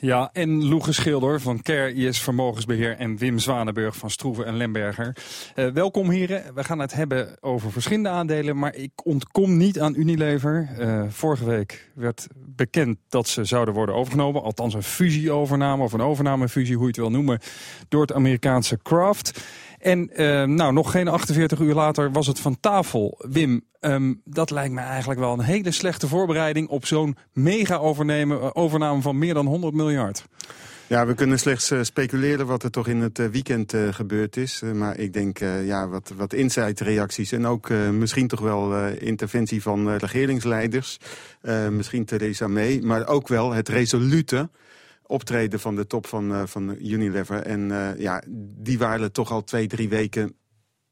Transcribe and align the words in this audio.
Ja, 0.00 0.30
en 0.32 0.64
Loege 0.64 0.92
Schilder 0.92 1.40
van 1.40 1.62
Care 1.62 1.94
IS 1.94 2.20
Vermogensbeheer 2.20 2.96
en 2.96 3.16
Wim 3.16 3.38
Zwanenburg 3.38 3.96
van 3.96 4.10
Stroeven 4.10 4.46
en 4.46 4.56
Lemberger. 4.56 5.16
Uh, 5.56 5.66
welkom 5.70 6.10
heren. 6.10 6.54
We 6.54 6.64
gaan 6.64 6.78
het 6.78 6.94
hebben 6.94 7.36
over 7.40 7.72
verschillende 7.72 8.08
aandelen, 8.08 8.58
maar 8.58 8.74
ik 8.74 8.90
ontkom 9.04 9.56
niet 9.56 9.80
aan 9.80 9.94
Unilever. 9.96 10.68
Uh, 10.78 11.04
vorige 11.08 11.44
week 11.44 11.90
werd 11.94 12.26
bekend 12.36 12.98
dat 13.08 13.28
ze 13.28 13.44
zouden 13.44 13.74
worden 13.74 13.94
overgenomen. 13.94 14.42
Althans 14.42 14.74
een 14.74 14.82
fusieovername 14.82 15.82
of 15.82 15.92
een 15.92 16.00
overnamefusie, 16.00 16.74
hoe 16.74 16.82
je 16.82 16.88
het 16.88 16.96
wil 16.96 17.10
noemen, 17.10 17.40
door 17.88 18.00
het 18.00 18.12
Amerikaanse 18.12 18.78
Kraft. 18.82 19.40
En 19.78 20.10
uh, 20.12 20.44
nou, 20.44 20.72
nog 20.72 20.90
geen 20.90 21.08
48 21.08 21.60
uur 21.60 21.74
later 21.74 22.12
was 22.12 22.26
het 22.26 22.40
van 22.40 22.60
tafel. 22.60 23.24
Wim, 23.28 23.62
um, 23.80 24.20
dat 24.24 24.50
lijkt 24.50 24.74
me 24.74 24.80
eigenlijk 24.80 25.20
wel 25.20 25.32
een 25.32 25.40
hele 25.40 25.70
slechte 25.70 26.08
voorbereiding... 26.08 26.68
op 26.68 26.86
zo'n 26.86 27.16
mega-overname 27.32 29.02
van 29.02 29.18
meer 29.18 29.34
dan 29.34 29.46
100 29.46 29.74
miljard. 29.74 30.24
Ja, 30.86 31.06
we 31.06 31.14
kunnen 31.14 31.38
slechts 31.38 31.70
uh, 31.70 31.82
speculeren 31.82 32.46
wat 32.46 32.62
er 32.62 32.70
toch 32.70 32.88
in 32.88 33.00
het 33.00 33.18
uh, 33.18 33.26
weekend 33.26 33.74
gebeurd 33.90 34.36
is. 34.36 34.62
maar 34.74 34.98
ik 34.98 35.12
denk 35.12 35.38
ja, 35.64 35.88
wat, 35.88 36.12
wat 36.16 36.32
insight-reacties 36.32 37.32
en 37.32 37.46
ook 37.46 37.68
misschien 37.92 38.28
toch 38.28 38.40
wel 38.40 38.86
interventie 38.86 39.62
van 39.62 39.96
regeringsleiders. 39.96 40.98
misschien 41.70 42.04
Theresa 42.04 42.46
May, 42.46 42.80
maar 42.82 43.06
ook 43.06 43.28
wel 43.28 43.52
het 43.52 43.68
resolute 43.68 44.48
optreden 45.08 45.60
van 45.60 45.76
de 45.76 45.86
top 45.86 46.06
van, 46.06 46.30
uh, 46.30 46.42
van 46.46 46.76
Unilever. 46.80 47.42
En 47.42 47.60
uh, 47.60 47.98
ja, 47.98 48.22
die 48.56 48.78
waren 48.78 49.12
toch 49.12 49.30
al 49.30 49.44
twee, 49.44 49.66
drie 49.66 49.88
weken 49.88 50.36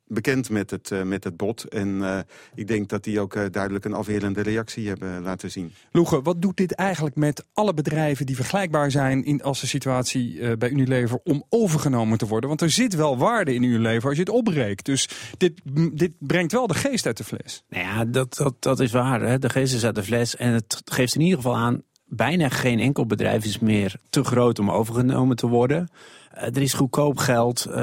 bekend 0.08 0.50
met 0.50 0.70
het, 0.70 0.90
uh, 0.90 1.02
met 1.02 1.24
het 1.24 1.36
bod. 1.36 1.64
En 1.64 2.24
ik 2.54 2.66
denk 2.66 2.88
dat 2.88 3.04
die 3.04 3.20
ook 3.20 3.52
duidelijk 3.52 3.84
een 3.84 3.92
afwerende 3.92 4.40
reactie 4.40 4.88
hebben 4.88 5.22
laten 5.22 5.50
zien. 5.50 5.72
Loege, 5.92 6.22
wat 6.22 6.42
doet 6.42 6.56
dit 6.56 6.72
eigenlijk 6.72 7.16
met 7.16 7.44
alle 7.52 7.74
bedrijven 7.74 8.26
die 8.26 8.36
vergelijkbaar 8.36 8.90
zijn... 8.90 9.24
In, 9.24 9.42
als 9.42 9.60
de 9.60 9.66
situatie 9.66 10.56
bij 10.56 10.70
Unilever 10.70 11.20
om 11.24 11.44
overgenomen 11.48 12.18
te 12.18 12.26
worden? 12.26 12.48
Want 12.48 12.60
er 12.60 12.70
zit 12.70 12.94
wel 12.94 13.18
waarde 13.18 13.54
in 13.54 13.62
Unilever 13.62 14.08
als 14.08 14.18
je 14.18 14.24
het 14.24 14.32
opbreekt. 14.32 14.84
Dus 14.84 15.08
dit, 15.36 15.60
dit 15.92 16.12
brengt 16.18 16.52
wel 16.52 16.66
de 16.66 16.74
geest 16.74 17.06
uit 17.06 17.16
de 17.16 17.24
fles. 17.24 17.64
Nou 17.68 17.84
ja, 17.84 18.04
dat, 18.04 18.36
dat, 18.36 18.54
dat 18.58 18.80
is 18.80 18.92
waar. 18.92 19.20
Hè? 19.20 19.38
De 19.38 19.50
geest 19.50 19.74
is 19.74 19.84
uit 19.84 19.94
de 19.94 20.02
fles. 20.02 20.36
En 20.36 20.52
het 20.52 20.82
geeft 20.84 21.14
in 21.14 21.20
ieder 21.20 21.36
geval 21.36 21.56
aan 21.56 21.82
bijna 22.06 22.48
geen 22.48 22.80
enkel 22.80 23.06
bedrijf 23.06 23.44
is 23.44 23.58
meer 23.58 23.94
te 24.10 24.24
groot 24.24 24.58
om 24.58 24.70
overgenomen 24.70 25.36
te 25.36 25.46
worden. 25.46 25.88
Uh, 26.36 26.42
er 26.42 26.62
is 26.62 26.72
goedkoop 26.72 27.18
geld, 27.18 27.66
uh, 27.68 27.74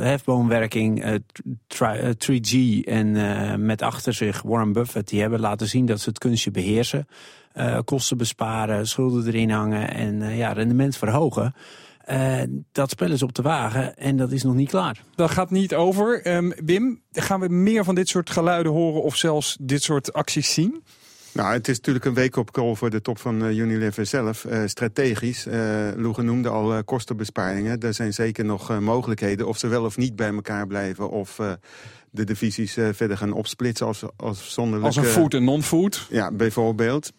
hefboomwerking, 0.00 1.04
uh, 1.04 2.10
3G 2.18 2.84
en 2.84 3.66
met 3.66 3.82
achter 3.82 4.14
zich 4.14 4.42
Warren 4.42 4.72
Buffett. 4.72 5.08
Die 5.08 5.20
hebben 5.20 5.40
laten 5.40 5.68
zien 5.68 5.86
dat 5.86 6.00
ze 6.00 6.08
het 6.08 6.18
kunstje 6.18 6.50
beheersen. 6.50 7.06
kosten 7.84 8.16
besparen, 8.16 8.86
schulden 8.86 9.26
erin 9.26 9.50
hangen 9.50 9.94
en 9.94 10.36
ja, 10.36 10.52
rendement 10.52 10.96
verhogen. 10.96 11.54
dat 12.72 12.90
spel 12.90 13.10
is 13.10 13.22
op 13.22 13.34
de 13.34 13.42
wagen 13.42 13.96
en 13.96 14.16
dat 14.16 14.32
is 14.32 14.42
nog 14.42 14.54
niet 14.54 14.68
klaar. 14.68 15.02
Dat 15.14 15.30
gaat 15.30 15.50
niet 15.50 15.74
over. 15.74 16.34
Um, 16.36 16.52
Wim, 16.64 17.02
gaan 17.12 17.40
we 17.40 17.48
meer 17.48 17.84
van 17.84 17.94
dit 17.94 18.08
soort 18.08 18.30
geluiden 18.30 18.72
horen 18.72 19.02
of 19.02 19.16
zelfs 19.16 19.56
dit 19.60 19.82
soort 19.82 20.12
acties 20.12 20.52
zien? 20.52 20.82
Nou, 21.32 21.52
het 21.52 21.68
is 21.68 21.76
natuurlijk 21.76 22.04
een 22.04 22.14
week 22.14 22.36
op 22.36 22.50
call 22.50 22.74
voor 22.74 22.90
de 22.90 23.00
top 23.00 23.18
van 23.18 23.44
uh, 23.44 23.58
Unilever 23.58 24.06
zelf. 24.06 24.44
Uh, 24.44 24.62
strategisch, 24.66 25.46
uh, 25.46 25.88
Loege 25.96 26.22
noemde 26.22 26.48
al 26.48 26.84
kostenbesparingen. 26.84 27.80
Er 27.80 27.94
zijn 27.94 28.12
zeker 28.12 28.44
nog 28.44 28.80
mogelijkheden 28.80 29.46
of 29.46 29.58
ze 29.58 29.68
wel 29.68 29.84
of 29.84 29.96
niet 29.96 30.16
bij 30.16 30.32
elkaar 30.32 30.66
blijven... 30.66 31.10
of 31.10 31.40
de 32.10 32.24
divisies 32.24 32.72
verder 32.72 33.16
gaan 33.16 33.32
opsplitsen 33.32 33.86
als, 33.86 34.02
als 34.16 34.52
zonder... 34.52 34.82
Als 34.82 34.96
een 34.96 35.04
food 35.04 35.34
en 35.34 35.44
non-food? 35.44 36.06
Ja, 36.10 36.32
bijvoorbeeld. 36.32 37.12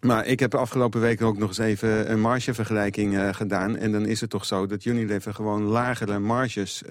Maar 0.00 0.26
ik 0.26 0.40
heb 0.40 0.50
de 0.50 0.56
afgelopen 0.56 1.00
weken 1.00 1.26
ook 1.26 1.38
nog 1.38 1.48
eens 1.48 1.58
even 1.58 2.10
een 2.10 2.20
margevergelijking 2.20 3.36
gedaan. 3.36 3.76
En 3.76 3.92
dan 3.92 4.06
is 4.06 4.20
het 4.20 4.30
toch 4.30 4.44
zo 4.44 4.66
dat 4.66 4.84
Unilever 4.84 5.34
gewoon 5.34 5.62
lagere 5.62 6.18
marges 6.18 6.82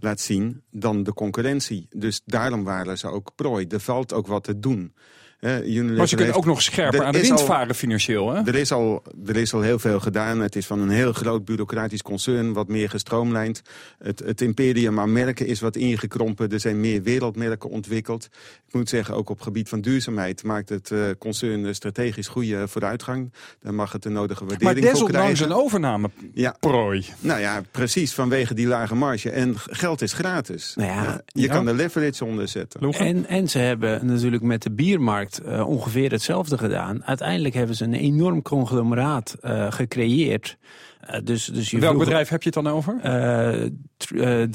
laat 0.00 0.20
zien 0.20 0.62
dan 0.70 1.02
de 1.02 1.12
concurrentie. 1.12 1.86
Dus 1.90 2.20
daarom 2.24 2.64
waren 2.64 2.98
ze 2.98 3.08
ook 3.08 3.30
prooi. 3.34 3.66
Er 3.66 3.80
valt 3.80 4.12
ook 4.12 4.26
wat 4.26 4.44
te 4.44 4.58
doen. 4.58 4.94
Uh, 5.40 5.96
maar 5.96 6.08
ze 6.08 6.16
kunnen 6.16 6.34
ook 6.34 6.44
nog 6.44 6.62
scherper 6.62 7.04
aan 7.04 7.12
de 7.12 7.20
wind 7.20 7.42
varen 7.42 7.74
financieel. 7.74 8.34
Hè? 8.34 8.42
Er, 8.42 8.54
is 8.54 8.72
al, 8.72 9.02
er 9.26 9.36
is 9.36 9.54
al 9.54 9.60
heel 9.60 9.78
veel 9.78 10.00
gedaan. 10.00 10.40
Het 10.40 10.56
is 10.56 10.66
van 10.66 10.80
een 10.80 10.88
heel 10.88 11.12
groot 11.12 11.44
bureaucratisch 11.44 12.02
concern, 12.02 12.52
wat 12.52 12.68
meer 12.68 12.90
gestroomlijnd. 12.90 13.62
Het, 13.98 14.18
het 14.18 14.40
imperium 14.40 15.00
aan 15.00 15.12
merken 15.12 15.46
is 15.46 15.60
wat 15.60 15.76
ingekrompen. 15.76 16.50
Er 16.50 16.60
zijn 16.60 16.80
meer 16.80 17.02
wereldmerken 17.02 17.70
ontwikkeld. 17.70 18.28
Ik 18.66 18.74
moet 18.74 18.88
zeggen, 18.88 19.14
ook 19.14 19.30
op 19.30 19.40
gebied 19.40 19.68
van 19.68 19.80
duurzaamheid 19.80 20.42
maakt 20.42 20.68
het 20.68 20.90
uh, 20.90 21.04
concern 21.18 21.74
strategisch 21.74 22.28
goede 22.28 22.68
vooruitgang. 22.68 23.32
Daar 23.60 23.74
mag 23.74 23.92
het 23.92 24.02
de 24.02 24.08
nodige 24.08 24.44
waardering 24.44 24.80
voor 24.80 25.08
krijgen. 25.08 25.12
Maar 25.12 25.30
desondanks 25.30 25.40
een 25.40 25.64
overname 25.64 26.10
ja. 26.34 26.56
prooi. 26.60 27.04
Nou 27.20 27.40
ja, 27.40 27.62
precies, 27.70 28.14
vanwege 28.14 28.54
die 28.54 28.66
lage 28.66 28.94
marge. 28.94 29.30
En 29.30 29.54
geld 29.56 30.02
is 30.02 30.12
gratis. 30.12 30.72
Nou 30.76 30.88
ja, 30.88 31.20
je 31.26 31.42
ja. 31.42 31.52
kan 31.52 31.64
de 31.64 31.74
leverage 31.74 32.24
onderzetten. 32.24 32.80
En, 32.92 33.26
en 33.26 33.48
ze 33.48 33.58
hebben 33.58 34.06
natuurlijk 34.06 34.42
met 34.42 34.62
de 34.62 34.70
biermarkt 34.70 35.29
uh, 35.38 35.68
ongeveer 35.68 36.10
hetzelfde 36.10 36.58
gedaan. 36.58 37.04
Uiteindelijk 37.04 37.54
hebben 37.54 37.76
ze 37.76 37.84
een 37.84 37.94
enorm 37.94 38.42
conglomeraat 38.42 39.36
uh, 39.42 39.72
gecreëerd. 39.72 40.56
Uh, 41.08 41.16
dus, 41.24 41.44
dus 41.44 41.70
je 41.70 41.78
Welk 41.78 41.98
bedrijf 41.98 42.28
heb 42.28 42.42
je 42.42 42.50
het 42.54 42.64
dan 42.64 42.72
over? 42.72 42.96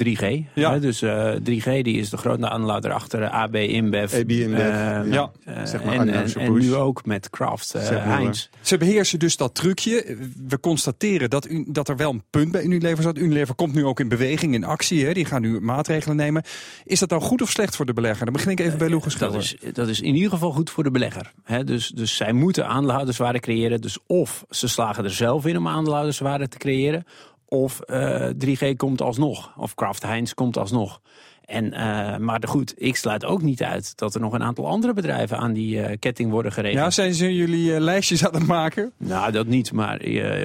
3G. 0.05 0.53
Ja. 0.53 0.79
dus 0.79 1.03
3G 1.39 1.81
die 1.81 1.97
is 1.97 2.09
de 2.09 2.17
grote 2.17 2.49
aanlader 2.49 2.91
achter 2.91 3.29
AB 3.29 3.55
InBev. 3.55 4.13
AB 4.13 4.31
InBev, 4.31 5.13
ja. 5.13 5.31
zeg 5.63 5.83
maar 5.83 5.93
en, 5.93 6.09
en, 6.09 6.33
en, 6.33 6.53
nu 6.53 6.75
ook 6.75 7.05
met 7.05 7.29
Kraft 7.29 7.73
Heinz. 7.73 8.47
Ze 8.61 8.77
beheersen 8.77 9.19
dus 9.19 9.37
dat 9.37 9.55
trucje. 9.55 10.17
We 10.47 10.59
constateren 10.59 11.29
dat, 11.29 11.49
u, 11.49 11.65
dat 11.67 11.89
er 11.89 11.95
wel 11.95 12.11
een 12.11 12.23
punt 12.29 12.51
bij 12.51 12.63
Unilever 12.63 13.03
zat. 13.03 13.17
Unilever 13.17 13.55
komt 13.55 13.73
nu 13.73 13.85
ook 13.85 13.99
in 13.99 14.07
beweging, 14.07 14.53
in 14.53 14.63
actie. 14.63 15.05
Hè. 15.05 15.13
Die 15.13 15.25
gaan 15.25 15.41
nu 15.41 15.59
maatregelen 15.59 16.15
nemen. 16.15 16.43
Is 16.83 16.99
dat 16.99 17.09
dan 17.09 17.21
goed 17.21 17.41
of 17.41 17.49
slecht 17.49 17.75
voor 17.75 17.85
de 17.85 17.93
belegger? 17.93 18.25
Dan 18.25 18.33
begin 18.33 18.51
ik 18.51 18.59
even 18.59 18.77
bij 18.77 18.89
Lucas 18.89 19.17
dat 19.17 19.35
is, 19.35 19.55
dat 19.73 19.87
is 19.87 20.01
in 20.01 20.15
ieder 20.15 20.29
geval 20.29 20.51
goed 20.51 20.69
voor 20.69 20.83
de 20.83 20.91
belegger. 20.91 21.31
Hè. 21.43 21.63
Dus, 21.63 21.87
dus 21.87 22.15
zij 22.15 22.33
moeten 22.33 22.67
aandeelhouderswaarde 22.67 23.39
creëren. 23.39 23.81
Dus 23.81 23.97
of 24.07 24.45
ze 24.49 24.67
slagen 24.67 25.03
er 25.03 25.13
zelf 25.13 25.45
in 25.45 25.57
om 25.57 25.67
aandeelhouderswaarde 25.67 26.34
te 26.43 26.57
creëren. 26.57 27.03
Of 27.47 27.79
uh, 27.85 28.29
3G 28.45 28.75
komt 28.77 29.01
alsnog. 29.01 29.53
Of 29.57 29.75
Kraft 29.75 30.03
Heinz 30.03 30.33
komt 30.33 30.57
alsnog. 30.57 31.01
En, 31.45 31.65
uh, 31.65 32.17
maar 32.17 32.43
goed, 32.47 32.73
ik 32.77 32.95
sluit 32.95 33.25
ook 33.25 33.41
niet 33.41 33.63
uit 33.63 33.97
dat 33.97 34.15
er 34.15 34.21
nog 34.21 34.33
een 34.33 34.43
aantal 34.43 34.67
andere 34.67 34.93
bedrijven 34.93 35.37
aan 35.37 35.53
die 35.53 35.75
uh, 35.75 35.85
ketting 35.99 36.31
worden 36.31 36.51
geregeld. 36.51 36.83
Ja, 36.83 36.89
zijn 36.89 37.13
ze 37.13 37.35
jullie 37.35 37.71
uh, 37.71 37.79
lijstjes 37.79 38.25
aan 38.25 38.33
het 38.33 38.47
maken? 38.47 38.91
Nou, 38.97 39.31
dat 39.31 39.47
niet. 39.47 39.71
Maar 39.71 40.01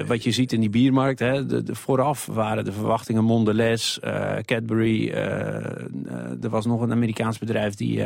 wat 0.07 0.23
je 0.23 0.31
ziet 0.31 0.53
in 0.53 0.59
die 0.59 0.69
biermarkt, 0.69 1.19
hè, 1.19 1.45
de, 1.45 1.63
de 1.63 1.75
vooraf 1.75 2.25
waren 2.25 2.65
de 2.65 2.71
verwachtingen 2.71 3.23
Mondelez, 3.23 3.99
Cadbury. 4.45 5.09
er 6.41 6.49
was 6.49 6.65
nog 6.65 6.81
een 6.81 6.91
Amerikaans 6.91 7.37
bedrijf 7.37 7.75
die, 7.75 8.03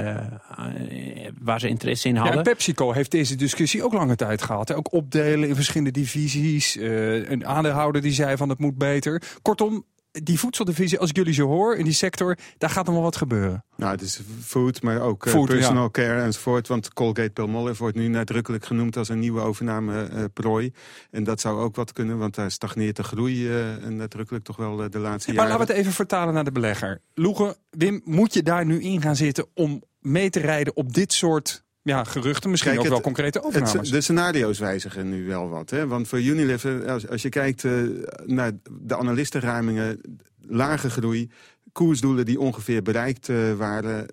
waar 1.41 1.59
ze 1.59 1.67
interesse 1.67 2.07
in 2.07 2.15
hadden. 2.15 2.35
Ja, 2.35 2.41
PepsiCo 2.41 2.91
heeft 2.91 3.11
deze 3.11 3.35
discussie 3.35 3.83
ook 3.83 3.93
lange 3.93 4.15
tijd 4.15 4.41
gehad. 4.41 4.67
Hè? 4.67 4.75
Ook 4.75 4.93
opdelen 4.93 5.49
in 5.49 5.55
verschillende 5.55 5.91
divisies. 5.91 6.77
een 6.79 7.45
aandeelhouder 7.45 8.01
die 8.01 8.11
zei 8.11 8.37
van 8.37 8.49
het 8.49 8.59
moet 8.59 8.77
beter. 8.77 9.21
Kortom, 9.41 9.85
die 10.23 10.39
voedseldivisie, 10.39 10.99
als 10.99 11.09
ik 11.09 11.15
jullie 11.15 11.33
zo 11.33 11.47
hoor, 11.47 11.75
in 11.75 11.83
die 11.83 11.93
sector, 11.93 12.37
daar 12.57 12.69
gaat 12.69 12.85
nog 12.85 12.93
wel 12.93 13.03
wat 13.03 13.15
gebeuren. 13.15 13.63
Nou, 13.75 13.91
het 13.91 14.01
is 14.01 14.21
food, 14.41 14.81
maar 14.81 15.01
ook 15.01 15.29
food, 15.29 15.47
personal 15.47 15.83
ja. 15.83 15.89
care 15.89 16.21
enzovoort. 16.21 16.67
Want 16.67 16.93
Colgate 16.93 17.29
Palmolive 17.29 17.81
wordt 17.81 17.95
nu 17.95 18.07
nadrukkelijk 18.07 18.65
genoemd 18.65 18.97
als 18.97 19.09
een 19.09 19.19
nieuwe 19.19 19.41
overname-prooi. 19.41 20.73
en 21.11 21.23
dat 21.23 21.41
zou 21.41 21.59
ook 21.59 21.75
wat 21.75 21.93
kunnen, 21.93 22.17
want 22.17 22.35
daar 22.35 22.51
stagneert 22.51 22.95
de 22.95 23.03
groei 23.03 23.49
uh, 23.49 23.87
nadrukkelijk 23.87 24.43
toch 24.43 24.57
wel 24.57 24.75
de 24.75 24.83
laatste 24.83 24.99
maar 24.99 25.09
jaren. 25.09 25.35
Maar 25.35 25.47
laten 25.47 25.65
we 25.65 25.71
het 25.71 25.81
even 25.81 25.93
vertalen 25.93 26.33
naar 26.33 26.43
de 26.43 26.51
belegger. 26.51 27.01
Loege, 27.13 27.57
Wim, 27.69 28.01
moet 28.03 28.33
je 28.33 28.43
daar 28.43 28.65
nu 28.65 28.81
in 28.81 29.01
gaan 29.01 29.15
zitten 29.15 29.45
om 29.53 29.83
mee 29.99 30.29
te 30.29 30.39
rijden 30.39 30.75
op 30.75 30.93
dit 30.93 31.13
soort 31.13 31.64
ja, 31.85 32.03
geruchten, 32.03 32.49
misschien 32.49 32.71
Kijk, 32.71 32.83
ook 32.83 32.91
wel 32.91 33.01
concrete 33.01 33.43
overnames. 33.43 33.73
Het, 33.73 33.85
de 33.85 34.01
scenario's 34.01 34.59
wijzigen 34.59 35.09
nu 35.09 35.25
wel 35.27 35.49
wat. 35.49 35.69
Hè? 35.69 35.87
Want 35.87 36.07
voor 36.07 36.21
Unilever, 36.21 36.89
als, 36.89 37.07
als 37.07 37.21
je 37.21 37.29
kijkt 37.29 37.63
uh, 37.63 37.81
naar 38.25 38.51
de 38.81 38.97
analistenruimingen... 38.97 40.01
lage 40.41 40.89
groei, 40.89 41.29
koersdoelen 41.71 42.25
die 42.25 42.39
ongeveer 42.39 42.81
bereikt 42.81 43.27
uh, 43.27 43.53
waren... 43.53 44.07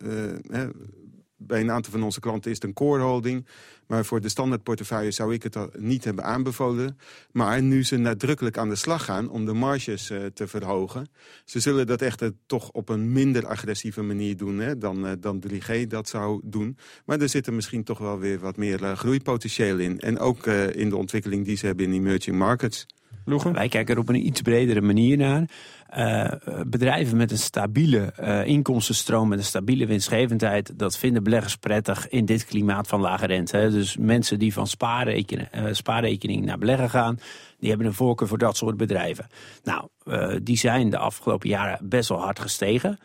Uh, 0.50 0.60
bij 1.46 1.60
een 1.60 1.70
aantal 1.70 1.92
van 1.92 2.02
onze 2.02 2.20
klanten 2.20 2.50
is 2.50 2.56
het 2.56 2.64
een 2.64 2.72
core 2.72 3.02
holding. 3.02 3.46
Maar 3.86 4.04
voor 4.04 4.20
de 4.20 4.28
standaardportefeuille 4.28 5.10
zou 5.10 5.34
ik 5.34 5.42
het 5.42 5.56
niet 5.78 6.04
hebben 6.04 6.24
aanbevolen. 6.24 6.98
Maar 7.32 7.62
nu 7.62 7.84
ze 7.84 7.96
nadrukkelijk 7.96 8.58
aan 8.58 8.68
de 8.68 8.74
slag 8.74 9.04
gaan 9.04 9.30
om 9.30 9.44
de 9.44 9.52
marges 9.52 10.10
uh, 10.10 10.24
te 10.24 10.46
verhogen... 10.46 11.08
ze 11.44 11.60
zullen 11.60 11.86
dat 11.86 12.02
echt 12.02 12.22
uh, 12.22 12.28
toch 12.46 12.70
op 12.70 12.88
een 12.88 13.12
minder 13.12 13.46
agressieve 13.46 14.02
manier 14.02 14.36
doen 14.36 14.58
hè, 14.58 14.78
dan, 14.78 15.06
uh, 15.06 15.12
dan 15.20 15.42
3G 15.48 15.86
dat 15.86 16.08
zou 16.08 16.40
doen. 16.44 16.76
Maar 17.04 17.20
er 17.20 17.28
zit 17.28 17.46
er 17.46 17.52
misschien 17.52 17.84
toch 17.84 17.98
wel 17.98 18.18
weer 18.18 18.38
wat 18.38 18.56
meer 18.56 18.96
groeipotentieel 18.96 19.78
in. 19.78 20.00
En 20.00 20.18
ook 20.18 20.46
in 20.46 20.88
de 20.88 20.96
ontwikkeling 20.96 21.44
die 21.44 21.56
ze 21.56 21.66
hebben 21.66 21.86
in 21.86 21.92
emerging 21.92 22.36
markets. 22.36 22.86
Wij 23.52 23.68
kijken 23.68 23.94
er 23.94 24.00
op 24.00 24.08
een 24.08 24.26
iets 24.26 24.40
bredere 24.40 24.80
manier 24.80 25.16
naar. 25.16 25.48
Uh, 25.96 26.30
bedrijven 26.66 27.16
met 27.16 27.30
een 27.30 27.38
stabiele 27.38 28.12
uh, 28.20 28.46
inkomstenstroom, 28.46 29.28
met 29.28 29.38
een 29.38 29.44
stabiele 29.44 29.86
winstgevendheid, 29.86 30.78
dat 30.78 30.98
vinden 30.98 31.22
beleggers 31.22 31.56
prettig 31.56 32.08
in 32.08 32.24
dit 32.24 32.44
klimaat 32.44 32.88
van 32.88 33.00
lage 33.00 33.26
rente. 33.26 33.68
Dus 33.70 33.96
mensen 33.96 34.38
die 34.38 34.52
van 34.52 34.66
spaarrekening, 34.66 35.48
uh, 35.54 35.64
spaarrekening 35.72 36.44
naar 36.44 36.58
beleggen 36.58 36.90
gaan, 36.90 37.18
die 37.58 37.68
hebben 37.68 37.86
een 37.86 37.94
voorkeur 37.94 38.28
voor 38.28 38.38
dat 38.38 38.56
soort 38.56 38.76
bedrijven. 38.76 39.26
Nou, 39.62 39.88
die 40.42 40.56
zijn 40.56 40.90
de 40.90 40.98
afgelopen 40.98 41.48
jaren 41.48 41.88
best 41.88 42.08
wel 42.08 42.20
hard 42.20 42.38
gestegen. 42.38 42.98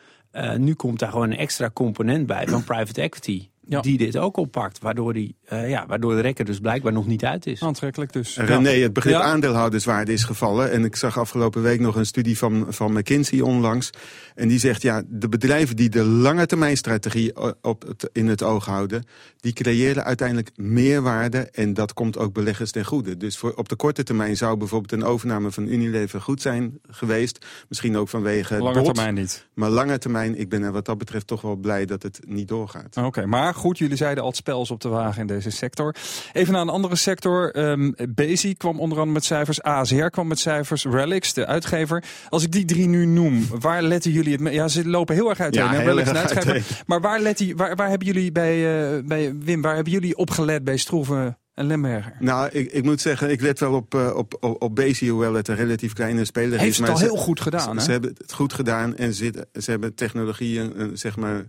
nu 0.57 0.73
komt 0.73 0.99
daar 0.99 1.11
gewoon 1.11 1.31
een 1.31 1.37
extra 1.37 1.69
component 1.73 2.27
bij 2.27 2.47
van 2.47 2.63
private 2.63 3.01
equity 3.01 3.47
ja. 3.67 3.81
die 3.81 3.97
dit 3.97 4.17
ook 4.17 4.37
oppakt. 4.37 4.79
Waardoor, 4.79 5.13
die, 5.13 5.35
uh, 5.53 5.69
ja, 5.69 5.85
waardoor 5.87 6.15
de 6.15 6.21
rekker 6.21 6.45
dus 6.45 6.59
blijkbaar 6.59 6.93
nog 6.93 7.07
niet 7.07 7.25
uit 7.25 7.45
is. 7.45 7.61
Aantrekkelijk 7.61 8.13
dus. 8.13 8.37
René, 8.37 8.69
het 8.69 8.93
begrip 8.93 9.13
ja. 9.13 9.21
aandeelhouderswaarde 9.21 10.13
is 10.13 10.23
gevallen. 10.23 10.71
En 10.71 10.83
ik 10.83 10.95
zag 10.95 11.19
afgelopen 11.19 11.61
week 11.61 11.79
nog 11.79 11.95
een 11.95 12.05
studie 12.05 12.37
van, 12.37 12.65
van 12.69 12.93
McKinsey 12.93 13.41
onlangs. 13.41 13.89
En 14.35 14.47
die 14.47 14.59
zegt, 14.59 14.81
ja, 14.81 15.03
de 15.07 15.29
bedrijven 15.29 15.75
die 15.75 15.89
de 15.89 16.03
lange 16.03 16.45
termijn 16.45 16.77
strategie 16.77 17.55
op 17.61 17.87
het, 17.87 18.09
in 18.13 18.27
het 18.27 18.43
oog 18.43 18.65
houden... 18.65 19.03
die 19.39 19.53
creëren 19.53 20.03
uiteindelijk 20.03 20.51
meer 20.55 21.01
waarde 21.01 21.37
en 21.37 21.73
dat 21.73 21.93
komt 21.93 22.17
ook 22.17 22.33
beleggers 22.33 22.71
ten 22.71 22.85
goede. 22.85 23.17
Dus 23.17 23.37
voor, 23.37 23.53
op 23.53 23.69
de 23.69 23.75
korte 23.75 24.03
termijn 24.03 24.37
zou 24.37 24.57
bijvoorbeeld 24.57 24.91
een 24.91 25.07
overname 25.07 25.51
van 25.51 25.67
Unilever 25.67 26.21
goed 26.21 26.41
zijn 26.41 26.79
geweest. 26.89 27.45
Misschien 27.69 27.97
ook 27.97 28.09
vanwege 28.09 28.57
Lange 28.57 28.83
termijn 28.83 29.13
niet. 29.13 29.47
Maar 29.53 29.69
lange 29.69 29.97
termijn, 29.97 30.39
ik 30.39 30.49
ben 30.49 30.63
er 30.63 30.71
wat 30.71 30.85
dat 30.85 30.97
betreft 30.97 31.27
toch 31.27 31.41
wel 31.41 31.55
blij 31.55 31.85
dat 31.85 32.03
het 32.03 32.19
niet 32.27 32.47
doorgaat. 32.47 32.97
Oké, 32.97 33.25
maar 33.25 33.53
goed, 33.57 33.77
jullie 33.77 33.97
zeiden 33.97 34.23
al 34.23 34.29
het 34.29 34.37
spels 34.37 34.71
op 34.71 34.81
de 34.81 34.89
wagen 34.89 35.21
in 35.21 35.27
deze 35.27 35.49
sector. 35.49 35.95
Even 36.33 36.53
naar 36.53 36.61
een 36.61 36.69
andere 36.69 36.95
sector. 36.95 37.57
Um, 37.57 37.95
Bezi 38.09 38.55
kwam 38.55 38.79
onder 38.79 38.97
andere 38.97 39.13
met 39.13 39.25
cijfers. 39.25 39.61
ASR 39.61 40.05
kwam 40.05 40.27
met 40.27 40.39
cijfers. 40.39 40.85
Relics, 40.85 41.33
de 41.33 41.45
uitgever. 41.45 42.03
Als 42.29 42.43
ik 42.43 42.51
die 42.51 42.65
drie 42.65 42.87
nu 42.87 43.05
noem, 43.05 43.47
waar 43.59 43.81
letten 43.81 44.11
jullie 44.11 44.37
het... 44.37 44.53
Ja, 44.53 44.67
ze 44.67 44.87
lopen 44.87 45.15
heel 45.15 45.29
erg 45.29 45.39
uiteen. 45.39 45.63
Ja, 45.63 45.71
Relics 45.71 46.13
uitgever. 46.13 46.83
Maar 46.85 47.01
waar, 47.01 47.19
let 47.19 47.53
waar, 47.55 47.75
waar 47.75 47.89
hebben 47.89 48.07
jullie 48.07 48.31
bij, 48.31 48.57
uh, 48.57 49.03
bij 49.05 49.35
Wim, 49.39 49.61
waar 49.61 49.75
hebben 49.75 49.93
jullie 49.93 50.17
opgelet 50.17 50.63
bij 50.63 50.77
Stroeven 50.77 51.37
en 51.57 51.67
Lemberger? 51.67 52.15
Nou, 52.19 52.49
ik, 52.51 52.71
ik 52.71 52.83
moet 52.83 53.01
zeggen, 53.01 53.29
ik 53.29 53.41
let 53.41 53.59
wel 53.59 53.73
op, 53.73 53.95
uh, 53.95 54.15
op, 54.15 54.37
op, 54.39 54.61
op 54.61 54.75
Bezi, 54.75 55.09
hoewel 55.09 55.33
het 55.33 55.47
een 55.47 55.55
relatief 55.55 55.93
kleine 55.93 56.25
speler 56.25 56.59
Heeft 56.59 56.71
is. 56.71 56.77
Heeft 56.77 56.89
het 56.89 56.89
al 56.89 57.07
heel 57.07 57.23
goed 57.23 57.41
gedaan, 57.41 57.79
ze? 57.79 57.85
Ze 57.85 57.91
hebben 57.91 58.13
het 58.17 58.33
goed 58.33 58.53
gedaan 58.53 58.95
en 58.95 59.13
ze, 59.13 59.47
ze 59.53 59.71
hebben 59.71 59.95
technologie, 59.95 60.59
een, 60.59 60.97
zeg 60.97 61.15
maar, 61.15 61.45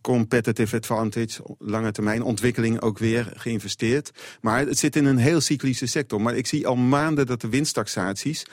competitive 0.00 0.76
advantage, 0.76 1.42
lange 1.58 1.92
termijn 1.92 2.22
ontwikkeling 2.22 2.80
ook 2.80 2.98
weer 2.98 3.32
geïnvesteerd. 3.36 4.10
Maar 4.40 4.66
het 4.66 4.78
zit 4.78 4.96
in 4.96 5.04
een 5.04 5.18
heel 5.18 5.40
cyclische 5.40 5.86
sector. 5.86 6.20
Maar 6.20 6.36
ik 6.36 6.46
zie 6.46 6.66
al 6.66 6.76
maanden 6.76 7.26
dat 7.26 7.40
de 7.40 7.48
winsttaxaties 7.48 8.46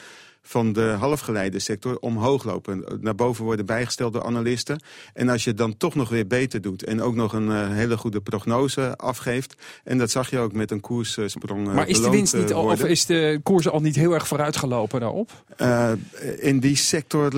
van 0.48 0.74
de 0.74 0.96
halfgeleidensector 1.00 1.98
omhoog 2.00 2.44
lopen. 2.44 2.84
Naar 3.00 3.16
boven 3.16 3.44
worden 3.44 3.66
bijgesteld 3.66 4.14
door 4.14 4.24
analisten. 4.24 4.82
En 5.14 5.30
als 5.30 5.44
je 5.44 5.54
dan 5.54 5.78
toch 5.78 5.96
nog 5.96 6.10
weer 6.10 6.28
beter 6.28 6.62
doet 6.62 6.84
en 6.84 7.02
ook 7.02 7.16
nog 7.16 7.34
een 7.34 7.48
uh, 7.48 7.70
hele 7.70 7.98
goede 7.98 8.22
prognose 8.22 8.96
afgeeft... 8.98 9.56
en 9.84 9.98
dat 9.98 10.12
zag 10.12 10.30
je 10.30 10.40
ook 10.40 10.54
met 10.54 10.72
een 10.72 10.80
koerssprong 10.80 11.68
uh, 11.68 11.74
Maar 11.74 11.88
is 11.88 12.02
de 12.02 12.10
winst 12.10 12.36
niet 12.36 12.54
al, 12.54 12.66
of 12.66 12.84
is 12.84 13.06
de 13.06 13.40
koers 13.44 13.70
al 13.70 13.80
niet 13.80 13.96
heel 13.96 14.14
erg 14.14 14.28
vooruitgelopen 14.28 15.00
daarop? 15.00 15.32
Uh, 15.58 15.92
in 16.38 16.60
die 16.60 16.76
sector 16.76 17.34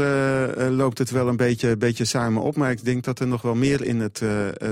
loopt 0.70 0.98
het 0.98 1.10
wel 1.10 1.28
een 1.28 1.38
beetje, 1.38 1.78
beetje 1.78 2.06
samen 2.06 2.42
op. 2.42 2.56
Maar 2.56 2.72
ik 2.72 2.86
denk 2.86 3.04
dat 3.04 3.20
er 3.20 3.28
nog 3.28 3.42
wel 3.42 3.56
meer 3.56 3.84
in 3.84 4.00
het 4.00 4.22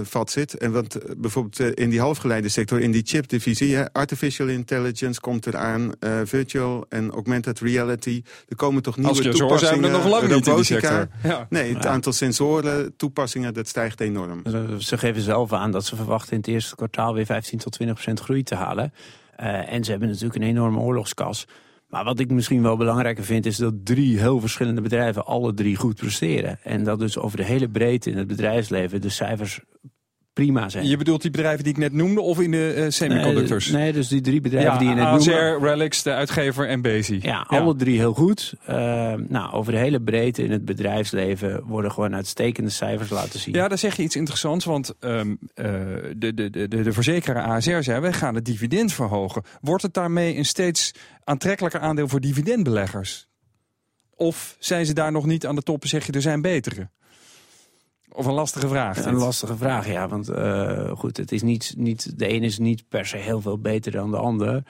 vat 0.03 0.31
zit. 0.31 0.53
En 0.53 0.71
want 0.71 0.97
bijvoorbeeld 1.17 1.77
in 1.77 1.89
die 1.89 1.99
halfgeleidensector, 1.99 2.79
in 2.79 2.91
die 2.91 3.03
chipdivisie... 3.05 3.79
artificial 3.79 4.47
intelligence 4.47 5.19
komt 5.19 5.47
eraan, 5.47 5.91
virtual 6.23 6.85
en 6.89 7.11
augmented 7.11 7.59
reality... 7.59 8.23
Er 8.47 8.55
komen 8.55 8.81
toch 8.81 8.95
nieuwe 8.97 9.11
Als 9.11 9.21
je 9.21 9.29
toepassingen. 9.29 9.59
Zo 9.59 9.81
zijn 9.81 9.81
we 9.81 9.97
nog 9.97 10.07
lang 10.07 10.33
niet 10.33 10.47
in 10.47 10.55
die 10.55 10.63
sector. 10.63 11.07
Ja. 11.23 11.47
Nee, 11.49 11.73
het 11.73 11.85
aantal 11.85 12.13
sensoren, 12.13 12.95
toepassingen, 12.95 13.53
dat 13.53 13.67
stijgt 13.67 14.01
enorm. 14.01 14.41
Ze 14.77 14.97
geven 14.97 15.21
zelf 15.21 15.53
aan 15.53 15.71
dat 15.71 15.85
ze 15.85 15.95
verwachten 15.95 16.31
in 16.31 16.37
het 16.37 16.47
eerste 16.47 16.75
kwartaal 16.75 17.13
weer 17.13 17.25
15 17.25 17.59
tot 17.59 17.71
20 17.71 17.95
procent 17.95 18.19
groei 18.19 18.43
te 18.43 18.55
halen. 18.55 18.93
Uh, 19.39 19.73
en 19.73 19.83
ze 19.83 19.91
hebben 19.91 20.09
natuurlijk 20.09 20.35
een 20.35 20.47
enorme 20.47 20.79
oorlogskas. 20.79 21.47
Maar 21.87 22.03
wat 22.03 22.19
ik 22.19 22.31
misschien 22.31 22.61
wel 22.61 22.77
belangrijker 22.77 23.23
vind 23.23 23.45
is 23.45 23.57
dat 23.57 23.73
drie 23.83 24.19
heel 24.19 24.39
verschillende 24.39 24.81
bedrijven 24.81 25.25
alle 25.25 25.53
drie 25.53 25.75
goed 25.75 25.95
presteren. 25.95 26.59
En 26.63 26.83
dat 26.83 26.99
dus 26.99 27.17
over 27.17 27.37
de 27.37 27.43
hele 27.43 27.69
breedte 27.69 28.09
in 28.09 28.17
het 28.17 28.27
bedrijfsleven 28.27 29.01
de 29.01 29.09
cijfers 29.09 29.59
prima 30.37 30.69
zijn. 30.69 30.87
Je 30.87 30.97
bedoelt 30.97 31.21
die 31.21 31.31
bedrijven 31.31 31.63
die 31.63 31.73
ik 31.73 31.79
net 31.79 31.93
noemde 31.93 32.21
of 32.21 32.39
in 32.39 32.51
de 32.51 32.73
uh, 32.77 32.85
semiconductors? 32.89 33.67
Nee, 33.67 33.81
nee, 33.81 33.93
dus 33.93 34.07
die 34.07 34.21
drie 34.21 34.41
bedrijven 34.41 34.71
ja, 34.71 34.77
die 34.77 34.89
je 34.89 34.95
net 34.95 35.05
ASR, 35.05 35.29
noemde. 35.29 35.67
Relics, 35.67 36.03
de 36.03 36.13
uitgever 36.13 36.67
en 36.67 36.81
Bezi. 36.81 37.19
Ja, 37.21 37.45
ja, 37.49 37.57
alle 37.59 37.75
drie 37.75 37.97
heel 37.97 38.13
goed. 38.13 38.53
Uh, 38.69 38.75
nou, 39.13 39.51
over 39.51 39.71
de 39.71 39.77
hele 39.77 40.01
breedte 40.01 40.43
in 40.43 40.51
het 40.51 40.65
bedrijfsleven 40.65 41.63
worden 41.65 41.91
gewoon 41.91 42.15
uitstekende 42.15 42.69
cijfers 42.69 43.09
laten 43.09 43.39
zien. 43.39 43.53
Ja, 43.53 43.67
daar 43.67 43.77
zeg 43.77 43.95
je 43.95 44.03
iets 44.03 44.15
interessants, 44.15 44.65
want 44.65 44.93
um, 44.99 45.29
uh, 45.29 45.65
de, 46.15 46.33
de, 46.33 46.49
de, 46.49 46.67
de 46.67 46.93
verzekeraar 46.93 47.45
ASR 47.45 47.81
zei, 47.81 47.99
wij 47.99 48.13
gaan 48.13 48.35
het 48.35 48.45
dividend 48.45 48.93
verhogen. 48.93 49.43
Wordt 49.61 49.83
het 49.83 49.93
daarmee 49.93 50.37
een 50.37 50.45
steeds 50.45 50.93
aantrekkelijker 51.23 51.79
aandeel 51.79 52.07
voor 52.07 52.21
dividendbeleggers? 52.21 53.27
Of 54.15 54.55
zijn 54.59 54.85
ze 54.85 54.93
daar 54.93 55.11
nog 55.11 55.25
niet 55.25 55.45
aan 55.45 55.55
de 55.55 55.61
top 55.61 55.81
en 55.81 55.89
zeg 55.89 56.05
je, 56.05 56.11
er 56.11 56.21
zijn 56.21 56.41
betere? 56.41 56.89
Of 58.17 58.25
een 58.25 58.33
lastige 58.33 58.67
vraag? 58.67 59.05
Een 59.05 59.15
lastige 59.15 59.57
vraag, 59.57 59.87
ja. 59.87 60.07
Want 60.07 60.29
uh, 60.29 60.91
goed, 60.91 61.17
het 61.17 61.31
is 61.31 61.41
niet, 61.41 61.73
niet, 61.77 62.19
de 62.19 62.33
een 62.33 62.43
is 62.43 62.57
niet 62.57 62.83
per 62.89 63.05
se 63.05 63.17
heel 63.17 63.41
veel 63.41 63.57
beter 63.57 63.91
dan 63.91 64.11
de 64.11 64.17
ander. 64.17 64.63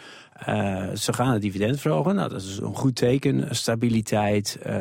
Uh, 0.47 0.83
ze 0.93 1.13
gaan 1.13 1.33
het 1.33 1.41
dividend 1.41 1.79
verhogen. 1.79 2.15
Nou, 2.15 2.29
dat 2.29 2.41
is 2.41 2.57
een 2.57 2.75
goed 2.75 2.95
teken. 2.95 3.55
Stabiliteit. 3.55 4.59
Uh, 4.67 4.73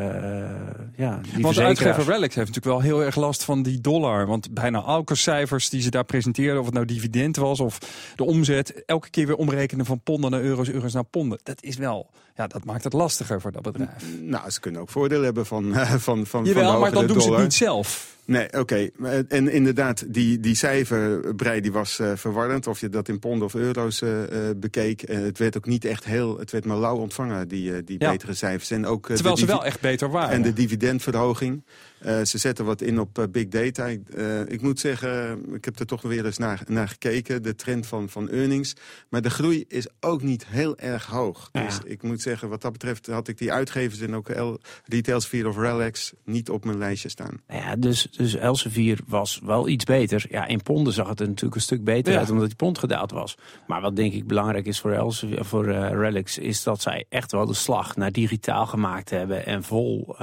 ja, 0.96 1.20
die 1.34 1.42
want 1.42 1.54
de 1.54 1.62
uitgever 1.62 2.04
Relics 2.04 2.34
heeft 2.34 2.48
natuurlijk 2.48 2.64
wel 2.64 2.80
heel 2.80 3.04
erg 3.04 3.16
last 3.16 3.44
van 3.44 3.62
die 3.62 3.80
dollar. 3.80 4.26
Want 4.26 4.54
bijna 4.54 4.84
elke 4.84 5.14
cijfers 5.14 5.70
die 5.70 5.82
ze 5.82 5.90
daar 5.90 6.04
presenteerden... 6.04 6.58
of 6.58 6.64
het 6.64 6.74
nou 6.74 6.86
dividend 6.86 7.36
was 7.36 7.60
of 7.60 7.78
de 8.16 8.24
omzet... 8.24 8.84
elke 8.84 9.10
keer 9.10 9.26
weer 9.26 9.36
omrekenen 9.36 9.86
van 9.86 10.00
ponden 10.00 10.30
naar 10.30 10.42
euro's, 10.42 10.68
euro's 10.68 10.92
naar 10.92 11.04
ponden. 11.04 11.38
Dat 11.42 11.62
is 11.62 11.76
wel... 11.76 12.10
Ja, 12.36 12.46
dat 12.46 12.64
maakt 12.64 12.84
het 12.84 12.92
lastiger 12.92 13.40
voor 13.40 13.52
dat 13.52 13.62
bedrijf. 13.62 14.04
Nou, 14.20 14.50
ze 14.50 14.60
kunnen 14.60 14.80
ook 14.80 14.88
voordeel 14.88 15.22
hebben 15.22 15.46
van, 15.46 15.68
uh, 15.68 15.92
van, 15.92 16.26
van, 16.26 16.44
Jawel, 16.44 16.70
van 16.70 16.80
maar 16.80 16.92
dan 16.92 17.06
doen 17.06 17.18
dollar. 17.18 17.22
ze 17.22 17.32
het 17.32 17.42
niet 17.42 17.54
zelf. 17.54 18.14
Nee, 18.24 18.46
oké. 18.46 18.58
Okay. 18.58 18.92
En 19.28 19.52
inderdaad, 19.52 20.04
die, 20.08 20.40
die 20.40 20.54
cijferbrei 20.54 21.60
die 21.60 21.72
was 21.72 21.98
uh, 21.98 22.12
verwarrend. 22.14 22.66
Of 22.66 22.80
je 22.80 22.88
dat 22.88 23.08
in 23.08 23.18
ponden 23.18 23.46
of 23.46 23.54
euro's 23.54 24.00
uh, 24.00 24.10
bekeek. 24.56 25.00
het 25.08 25.38
werd 25.38 25.56
ook 25.56 25.66
niet 25.66 25.84
echt 25.84 26.04
heel... 26.04 26.38
Het 26.38 26.50
werd 26.50 26.64
maar 26.64 26.76
lauw 26.76 26.96
ontvangen, 26.96 27.48
die, 27.48 27.84
die 27.84 27.96
ja. 27.98 28.10
betere 28.10 28.34
cijfers. 28.34 28.70
En 28.70 28.86
ook, 28.86 29.06
Terwijl 29.06 29.36
ze 29.36 29.46
wel 29.46 29.64
echt 29.64 29.80
beter 29.80 30.10
waren. 30.10 30.34
En 30.34 30.42
de 30.42 30.52
dividendverhoging. 30.52 31.64
Uh, 32.04 32.22
ze 32.22 32.38
zetten 32.38 32.64
wat 32.64 32.80
in 32.80 33.00
op 33.00 33.18
uh, 33.18 33.24
big 33.30 33.48
data. 33.48 33.86
Ik, 33.86 34.00
uh, 34.16 34.40
ik 34.40 34.62
moet 34.62 34.80
zeggen, 34.80 35.44
ik 35.54 35.64
heb 35.64 35.78
er 35.78 35.86
toch 35.86 36.02
weer 36.02 36.24
eens 36.24 36.38
naar, 36.38 36.62
naar 36.66 36.88
gekeken. 36.88 37.42
De 37.42 37.54
trend 37.54 37.86
van, 37.86 38.08
van 38.08 38.28
earnings. 38.28 38.74
Maar 39.08 39.22
de 39.22 39.30
groei 39.30 39.64
is 39.68 39.86
ook 40.00 40.22
niet 40.22 40.46
heel 40.46 40.78
erg 40.78 41.06
hoog. 41.06 41.48
Ja. 41.52 41.64
Dus 41.64 41.78
ik 41.84 42.02
moet 42.02 42.22
zeggen, 42.22 42.48
wat 42.48 42.62
dat 42.62 42.72
betreft 42.72 43.06
had 43.06 43.28
ik 43.28 43.38
die 43.38 43.52
uitgevers... 43.52 44.00
en 44.00 44.14
ook 44.14 44.28
El, 44.28 44.60
Retail 44.84 45.20
Sphere 45.20 45.48
of 45.48 45.56
Relax 45.56 46.12
niet 46.24 46.50
op 46.50 46.64
mijn 46.64 46.78
lijstje 46.78 47.08
staan. 47.08 47.40
Ja, 47.48 47.76
dus, 47.76 48.08
dus 48.10 48.34
Elsevier 48.34 48.98
was 49.06 49.40
wel 49.44 49.68
iets 49.68 49.84
beter. 49.84 50.26
Ja, 50.28 50.46
in 50.46 50.62
ponden 50.62 50.92
zag 50.92 51.08
het 51.08 51.20
er 51.20 51.26
natuurlijk 51.26 51.54
een 51.54 51.60
stuk 51.60 51.84
beter 51.84 52.12
ja. 52.12 52.18
uit... 52.18 52.30
omdat 52.30 52.46
die 52.46 52.56
pond 52.56 52.78
gedaald 52.78 53.10
was. 53.10 53.36
Maar 53.66 53.80
wat 53.80 53.96
denk 53.96 54.12
ik 54.12 54.26
belangrijk 54.26 54.66
is 54.66 54.80
voor, 54.80 54.92
Elsevier, 54.92 55.44
voor 55.44 55.64
Relics... 55.72 56.38
is 56.38 56.62
dat 56.62 56.82
zij 56.82 57.04
echt 57.08 57.32
wel 57.32 57.46
de 57.46 57.54
slag 57.54 57.96
naar 57.96 58.12
digitaal 58.12 58.66
gemaakt 58.66 59.10
hebben... 59.10 59.46
en 59.46 59.62
vol 59.62 60.16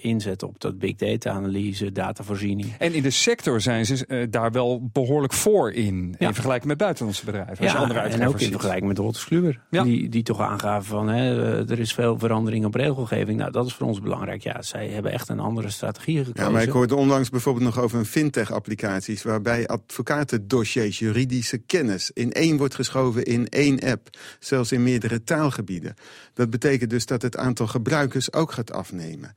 inzetten 0.00 0.48
op 0.48 0.60
dat 0.60 0.78
big 0.78 0.96
data 0.96 1.16
analyse, 1.26 1.92
datavoorziening. 1.92 2.74
En 2.78 2.92
in 2.92 3.02
de 3.02 3.10
sector 3.10 3.60
zijn 3.60 3.86
ze 3.86 4.04
uh, 4.08 4.26
daar 4.30 4.52
wel 4.52 4.88
behoorlijk 4.92 5.32
voor 5.32 5.72
in. 5.72 6.14
Ja. 6.18 6.26
In 6.26 6.34
vergelijking 6.34 6.68
met 6.68 6.78
buitenlandse 6.78 7.24
bedrijven. 7.24 7.64
Ja, 7.64 7.74
andere 7.74 8.00
en 8.00 8.26
ook 8.26 8.40
in 8.40 8.50
vergelijking 8.50 8.88
met 8.88 8.98
Wolters 8.98 9.24
Kluwer. 9.24 9.60
Ja. 9.70 9.82
Die, 9.82 10.08
die 10.08 10.22
toch 10.22 10.40
aangaven 10.40 10.88
van 10.88 11.08
hè, 11.08 11.58
er 11.70 11.78
is 11.78 11.94
veel 11.94 12.18
verandering 12.18 12.64
op 12.64 12.74
regelgeving. 12.74 13.38
Nou, 13.38 13.50
dat 13.50 13.66
is 13.66 13.74
voor 13.74 13.86
ons 13.86 14.00
belangrijk. 14.00 14.42
Ja, 14.42 14.62
zij 14.62 14.88
hebben 14.88 15.12
echt 15.12 15.28
een 15.28 15.40
andere 15.40 15.70
strategie 15.70 16.24
gekozen. 16.24 16.44
Ja, 16.44 16.50
maar 16.50 16.62
ik 16.62 16.70
hoorde 16.70 16.96
onlangs 16.96 17.30
bijvoorbeeld 17.30 17.64
nog 17.64 17.78
over 17.84 17.98
een 17.98 18.04
fintech-applicaties... 18.04 19.22
waarbij 19.22 19.66
advocatendossiers, 19.66 20.98
juridische 20.98 21.58
kennis... 21.58 22.10
in 22.14 22.32
één 22.32 22.56
wordt 22.56 22.74
geschoven 22.74 23.24
in 23.24 23.48
één 23.48 23.80
app. 23.80 24.08
Zelfs 24.38 24.72
in 24.72 24.82
meerdere 24.82 25.24
taalgebieden. 25.24 25.94
Dat 26.34 26.50
betekent 26.50 26.90
dus 26.90 27.06
dat 27.06 27.22
het 27.22 27.36
aantal 27.36 27.66
gebruikers 27.66 28.32
ook 28.32 28.52
gaat 28.52 28.72
afnemen. 28.72 29.34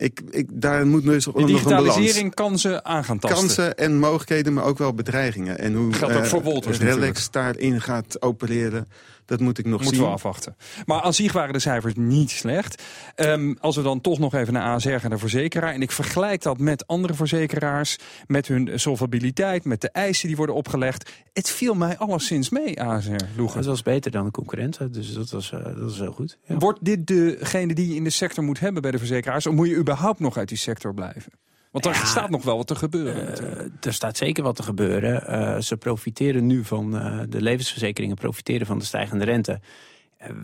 Ik, 0.00 0.20
ik, 0.30 0.46
daar 0.50 0.86
moet 0.86 1.04
dus 1.04 1.28
digitalisering 1.34 2.34
kan 2.34 2.58
ze 2.58 2.84
aan 2.84 3.04
gaan 3.04 3.18
tasten. 3.18 3.38
Kansen 3.38 3.76
en 3.76 3.98
mogelijkheden, 3.98 4.52
maar 4.52 4.64
ook 4.64 4.78
wel 4.78 4.94
bedreigingen. 4.94 5.58
En 5.58 5.74
hoe 5.74 5.92
Geldt 5.92 6.14
ook 6.14 6.26
voor 6.26 6.42
Wolters 6.42 6.78
Relax 6.78 7.30
daarin 7.30 7.80
gaat 7.80 8.22
opereren, 8.22 8.88
Dat 9.30 9.40
moet 9.40 9.58
ik 9.58 9.64
nog 9.64 9.80
Moeten 9.80 9.96
zien. 9.96 10.06
we 10.06 10.12
afwachten. 10.12 10.56
Maar 10.86 11.02
aan 11.02 11.14
zich 11.14 11.32
waren 11.32 11.52
de 11.52 11.58
cijfers 11.58 11.94
niet 11.96 12.30
slecht. 12.30 12.82
Ehm, 13.14 13.54
als 13.60 13.76
we 13.76 13.82
dan 13.82 14.00
toch 14.00 14.18
nog 14.18 14.34
even 14.34 14.52
naar 14.52 14.62
ASR 14.62 14.90
gaan, 14.90 15.10
de 15.10 15.18
verzekeraar. 15.18 15.74
En 15.74 15.82
ik 15.82 15.90
vergelijk 15.90 16.42
dat 16.42 16.58
met 16.58 16.86
andere 16.86 17.14
verzekeraars. 17.14 17.96
Met 18.26 18.46
hun 18.46 18.70
solvabiliteit, 18.80 19.64
met 19.64 19.80
de 19.80 19.90
eisen 19.90 20.26
die 20.28 20.36
worden 20.36 20.54
opgelegd. 20.54 21.10
Het 21.32 21.50
viel 21.50 21.74
mij 21.74 21.98
alleszins 21.98 22.48
mee, 22.50 22.82
ASR, 22.82 23.10
Loegen. 23.36 23.56
Dat 23.56 23.66
was 23.66 23.82
beter 23.82 24.10
dan 24.10 24.24
de 24.24 24.30
concurrenten, 24.30 24.92
dus 24.92 25.12
dat 25.12 25.30
was, 25.30 25.52
uh, 25.52 25.64
dat 25.64 25.78
was 25.78 25.98
heel 25.98 26.12
goed. 26.12 26.38
Ja. 26.44 26.56
Wordt 26.58 26.84
dit 26.84 27.06
degene 27.06 27.74
die 27.74 27.88
je 27.88 27.94
in 27.94 28.04
de 28.04 28.10
sector 28.10 28.44
moet 28.44 28.60
hebben 28.60 28.82
bij 28.82 28.90
de 28.90 28.98
verzekeraars? 28.98 29.46
Of 29.46 29.54
moet 29.54 29.68
je 29.68 29.76
überhaupt 29.76 30.20
nog 30.20 30.36
uit 30.36 30.48
die 30.48 30.58
sector 30.58 30.94
blijven? 30.94 31.32
Want 31.70 31.84
er 31.84 31.92
ja, 31.92 32.04
staat 32.04 32.30
nog 32.30 32.42
wel 32.42 32.56
wat 32.56 32.66
te 32.66 32.74
gebeuren. 32.74 33.44
Uh, 33.44 33.60
er 33.80 33.92
staat 33.92 34.16
zeker 34.16 34.42
wat 34.42 34.56
te 34.56 34.62
gebeuren. 34.62 35.22
Uh, 35.28 35.60
ze 35.60 35.76
profiteren 35.76 36.46
nu 36.46 36.64
van, 36.64 36.94
uh, 36.94 37.20
de 37.28 37.42
levensverzekeringen 37.42 38.16
profiteren 38.16 38.66
van 38.66 38.78
de 38.78 38.84
stijgende 38.84 39.24
rente. 39.24 39.60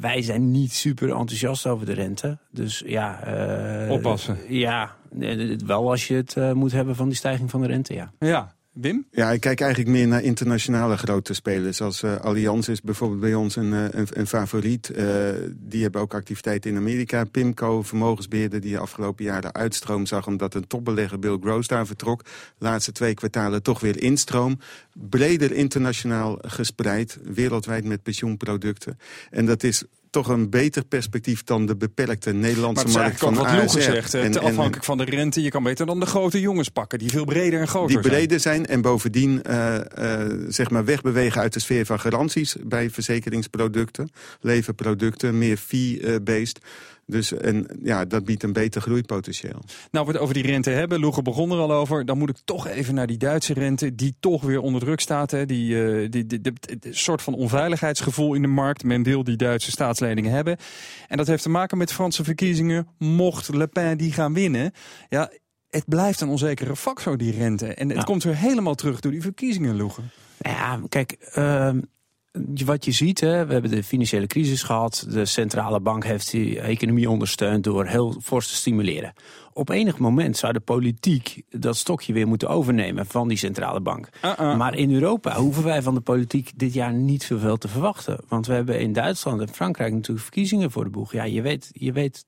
wij 0.00 0.22
zijn 0.22 0.50
niet 0.50 0.72
super 0.72 1.08
enthousiast 1.08 1.66
over 1.66 1.86
de 1.86 1.92
rente. 1.92 2.38
Dus 2.50 2.82
ja... 2.86 3.20
Oppassen. 3.90 4.38
Ja, 4.48 4.96
wel 5.66 5.90
als 5.90 6.08
je 6.08 6.14
het 6.14 6.54
moet 6.54 6.72
hebben 6.72 6.96
van 6.96 7.08
die 7.08 7.16
stijging 7.16 7.50
van 7.50 7.60
de 7.60 7.66
rente, 7.66 7.94
ja. 7.94 8.12
Ja. 8.18 8.55
Wim? 8.80 9.06
Ja, 9.10 9.30
ik 9.30 9.40
kijk 9.40 9.60
eigenlijk 9.60 9.90
meer 9.90 10.08
naar 10.08 10.22
internationale 10.22 10.96
grote 10.96 11.34
spelers. 11.34 11.80
Als 11.80 12.02
uh, 12.02 12.16
Allianz 12.16 12.68
is 12.68 12.80
bijvoorbeeld 12.80 13.20
bij 13.20 13.34
ons 13.34 13.56
een, 13.56 13.72
een, 13.72 14.06
een 14.12 14.26
favoriet. 14.26 14.90
Uh, 14.96 15.28
die 15.52 15.82
hebben 15.82 16.00
ook 16.00 16.14
activiteiten 16.14 16.70
in 16.70 16.76
Amerika. 16.76 17.24
Pimco, 17.24 17.82
vermogensbeheerder 17.82 18.60
die 18.60 18.72
de 18.72 18.78
afgelopen 18.78 19.24
jaren 19.24 19.54
uitstroom 19.54 20.06
zag... 20.06 20.26
omdat 20.26 20.54
een 20.54 20.66
topbelegger 20.66 21.18
Bill 21.18 21.38
Gross 21.40 21.68
daar 21.68 21.86
vertrok. 21.86 22.22
Laatste 22.58 22.92
twee 22.92 23.14
kwartalen 23.14 23.62
toch 23.62 23.80
weer 23.80 24.02
instroom. 24.02 24.58
Breder 24.92 25.52
internationaal 25.52 26.38
gespreid, 26.40 27.18
wereldwijd 27.22 27.84
met 27.84 28.02
pensioenproducten. 28.02 28.98
En 29.30 29.46
dat 29.46 29.62
is 29.62 29.84
toch 30.16 30.28
een 30.28 30.50
beter 30.50 30.84
perspectief 30.84 31.44
dan 31.44 31.66
de 31.66 31.76
beperkte 31.76 32.32
Nederlandse 32.32 32.88
markt 32.88 33.18
van 33.18 33.34
wat 33.34 33.70
zegt, 33.70 34.14
en, 34.14 34.22
en, 34.22 34.38
afhankelijk 34.38 34.84
van 34.84 34.96
de 34.96 35.04
rente. 35.04 35.42
Je 35.42 35.50
kan 35.50 35.62
beter 35.62 35.86
dan 35.86 36.00
de 36.00 36.06
grote 36.06 36.40
jongens 36.40 36.68
pakken, 36.68 36.98
die 36.98 37.10
veel 37.10 37.24
breder 37.24 37.60
en 37.60 37.68
groter 37.68 37.88
die 37.88 37.96
zijn. 37.96 38.10
Die 38.10 38.18
breder 38.18 38.40
zijn 38.40 38.66
en 38.66 38.80
bovendien 38.80 39.42
uh, 39.50 39.74
uh, 39.98 40.20
zeg 40.48 40.70
maar 40.70 40.84
wegbewegen 40.84 41.40
uit 41.40 41.52
de 41.52 41.60
sfeer 41.60 41.86
van 41.86 42.00
garanties... 42.00 42.56
bij 42.62 42.90
verzekeringsproducten, 42.90 44.10
levenproducten, 44.40 45.38
meer 45.38 45.56
fee-based... 45.56 46.60
Dus 47.06 47.32
en, 47.32 47.66
ja, 47.82 48.04
dat 48.04 48.24
biedt 48.24 48.42
een 48.42 48.52
beter 48.52 48.80
groeipotentieel. 48.80 49.62
Nou, 49.90 50.06
we 50.06 50.12
het 50.12 50.20
over 50.20 50.34
die 50.34 50.46
rente 50.46 50.70
hebben. 50.70 51.00
Loege 51.00 51.22
begon 51.22 51.50
er 51.50 51.58
al 51.58 51.72
over. 51.72 52.04
Dan 52.04 52.18
moet 52.18 52.28
ik 52.28 52.36
toch 52.44 52.66
even 52.66 52.94
naar 52.94 53.06
die 53.06 53.16
Duitse 53.16 53.52
rente, 53.52 53.94
die 53.94 54.16
toch 54.20 54.42
weer 54.42 54.60
onder 54.60 54.80
druk 54.80 55.00
staat. 55.00 55.30
Hè. 55.30 55.46
Die, 55.46 55.74
uh, 55.74 56.10
die, 56.10 56.26
die, 56.26 56.40
die, 56.40 56.52
die, 56.78 56.94
soort 56.94 57.22
van 57.22 57.34
onveiligheidsgevoel 57.34 58.34
in 58.34 58.42
de 58.42 58.48
markt. 58.48 58.84
Men 58.84 59.02
wil 59.02 59.24
die 59.24 59.36
Duitse 59.36 59.70
staatsleningen 59.70 60.32
hebben. 60.32 60.56
En 61.08 61.16
dat 61.16 61.26
heeft 61.26 61.42
te 61.42 61.48
maken 61.48 61.78
met 61.78 61.92
Franse 61.92 62.24
verkiezingen. 62.24 62.88
Mocht 62.98 63.54
Le 63.54 63.66
Pen 63.66 63.98
die 63.98 64.12
gaan 64.12 64.34
winnen, 64.34 64.72
ja, 65.08 65.30
het 65.68 65.84
blijft 65.88 66.20
een 66.20 66.28
onzekere 66.28 66.76
factor, 66.76 67.16
die 67.16 67.32
rente. 67.32 67.74
En 67.74 67.90
het 67.90 68.04
komt 68.04 68.22
weer 68.22 68.36
helemaal 68.36 68.74
terug 68.74 69.00
door 69.00 69.12
die 69.12 69.22
verkiezingen, 69.22 69.76
Loege. 69.76 70.02
Ja, 70.38 70.80
kijk... 70.88 71.32
Uh 71.38 71.70
wat 72.64 72.84
je 72.84 72.92
ziet, 72.92 73.20
hè, 73.20 73.46
we 73.46 73.52
hebben 73.52 73.70
de 73.70 73.84
financiële 73.84 74.26
crisis 74.26 74.62
gehad. 74.62 75.06
De 75.10 75.24
centrale 75.24 75.80
bank 75.80 76.04
heeft 76.04 76.30
die 76.30 76.60
economie 76.60 77.10
ondersteund 77.10 77.64
door 77.64 77.86
heel 77.86 78.16
fors 78.22 78.48
te 78.48 78.54
stimuleren. 78.54 79.12
Op 79.52 79.68
enig 79.68 79.98
moment 79.98 80.36
zou 80.36 80.52
de 80.52 80.60
politiek 80.60 81.42
dat 81.50 81.76
stokje 81.76 82.12
weer 82.12 82.26
moeten 82.26 82.48
overnemen 82.48 83.06
van 83.06 83.28
die 83.28 83.38
centrale 83.38 83.80
bank. 83.80 84.08
Uh 84.24 84.32
-uh. 84.38 84.56
Maar 84.56 84.74
in 84.74 84.92
Europa 84.92 85.36
hoeven 85.36 85.64
wij 85.64 85.82
van 85.82 85.94
de 85.94 86.00
politiek 86.00 86.50
dit 86.56 86.74
jaar 86.74 86.92
niet 86.92 87.22
zoveel 87.22 87.56
te 87.56 87.68
verwachten. 87.68 88.20
Want 88.28 88.46
we 88.46 88.52
hebben 88.52 88.80
in 88.80 88.92
Duitsland 88.92 89.40
en 89.40 89.48
Frankrijk 89.48 89.92
natuurlijk 89.92 90.24
verkiezingen 90.24 90.70
voor 90.70 90.84
de 90.84 90.90
boeg. 90.90 91.12
Ja, 91.12 91.24
je 91.24 91.42
weet, 91.42 91.70
je 91.72 91.92
weet 91.92 92.24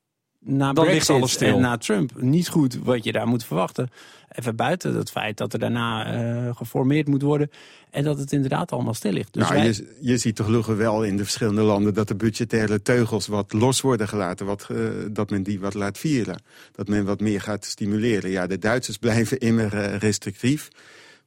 na 0.48 0.72
Dan 0.72 0.84
Brexit 0.84 1.16
alles 1.16 1.32
stil. 1.32 1.54
en 1.54 1.60
na 1.60 1.76
Trump 1.76 2.12
niet 2.20 2.48
goed 2.48 2.78
wat 2.82 3.04
je 3.04 3.12
daar 3.12 3.26
moet 3.26 3.44
verwachten. 3.44 3.90
Even 4.28 4.56
buiten 4.56 4.94
het 4.94 5.10
feit 5.10 5.36
dat 5.36 5.52
er 5.52 5.58
daarna 5.58 6.14
uh, 6.46 6.56
geformeerd 6.56 7.08
moet 7.08 7.22
worden. 7.22 7.50
En 7.90 8.04
dat 8.04 8.18
het 8.18 8.32
inderdaad 8.32 8.72
allemaal 8.72 8.94
stil 8.94 9.12
ligt. 9.12 9.32
Dus 9.32 9.42
nou, 9.42 9.54
wij... 9.54 9.64
je, 9.66 9.96
je 10.00 10.18
ziet 10.18 10.36
toch 10.36 10.48
lugen 10.48 10.76
wel 10.76 11.04
in 11.04 11.16
de 11.16 11.22
verschillende 11.22 11.62
landen... 11.62 11.94
dat 11.94 12.08
de 12.08 12.14
budgettaire 12.14 12.82
teugels 12.82 13.26
wat 13.26 13.52
los 13.52 13.80
worden 13.80 14.08
gelaten. 14.08 14.46
Wat, 14.46 14.68
uh, 14.72 14.88
dat 15.10 15.30
men 15.30 15.42
die 15.42 15.60
wat 15.60 15.74
laat 15.74 15.98
vieren. 15.98 16.42
Dat 16.72 16.88
men 16.88 17.04
wat 17.04 17.20
meer 17.20 17.40
gaat 17.40 17.64
stimuleren. 17.64 18.30
Ja, 18.30 18.46
de 18.46 18.58
Duitsers 18.58 18.96
blijven 19.06 19.38
immer 19.38 19.74
uh, 19.74 19.96
restrictief. 19.96 20.68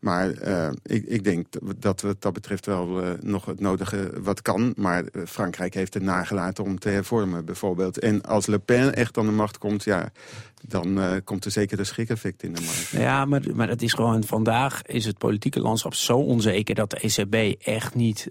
Maar 0.01 0.47
uh, 0.47 0.69
ik, 0.83 1.05
ik, 1.05 1.23
denk 1.23 1.45
dat 1.77 2.01
wat 2.01 2.21
dat 2.21 2.33
betreft 2.33 2.65
wel 2.65 3.03
uh, 3.03 3.09
nog 3.19 3.45
het 3.45 3.59
nodige 3.59 4.11
wat 4.21 4.41
kan. 4.41 4.73
Maar 4.75 5.03
uh, 5.03 5.25
Frankrijk 5.25 5.73
heeft 5.73 5.93
het 5.93 6.03
nagelaten 6.03 6.63
om 6.63 6.79
te 6.79 6.89
hervormen 6.89 7.45
bijvoorbeeld. 7.45 7.99
En 7.99 8.21
als 8.21 8.45
Le 8.45 8.59
Pen 8.59 8.95
echt 8.95 9.17
aan 9.17 9.25
de 9.25 9.31
macht 9.31 9.57
komt, 9.57 9.83
ja, 9.83 10.11
dan 10.67 11.21
komt 11.23 11.45
er 11.45 11.51
zeker 11.51 11.79
een 11.79 11.85
schrik-effect 11.85 12.43
in 12.43 12.53
de 12.53 12.61
markt. 12.61 12.89
Ja, 12.89 13.25
maar, 13.25 13.41
maar 13.53 13.69
het 13.69 13.81
is 13.81 13.93
gewoon 13.93 14.23
vandaag 14.23 14.81
is 14.81 15.05
het 15.05 15.17
politieke 15.17 15.59
landschap 15.59 15.93
zo 15.93 16.17
onzeker... 16.17 16.75
dat 16.75 16.89
de 16.89 16.97
ECB 16.97 17.61
echt 17.65 17.95
niet 17.95 18.27